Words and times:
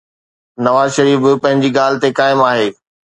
نواز 0.65 0.89
شريف 0.95 1.19
به 1.25 1.31
پنهنجي 1.43 1.69
ڳالهه 1.77 2.01
تي 2.01 2.09
قائم 2.19 2.39
آهي. 2.49 2.67